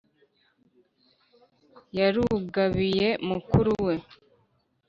Yarugabiye 1.97 3.05
muku 3.27 3.59
we 3.85 3.95